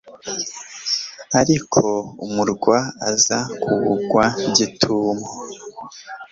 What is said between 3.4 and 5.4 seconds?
kuwugwa gitumo